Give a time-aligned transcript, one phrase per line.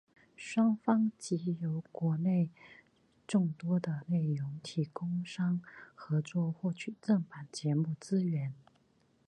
[0.35, 2.49] 双方藉由与国内
[3.27, 5.61] 众多的内容提供商
[5.93, 8.51] 合作获取正版节目资源。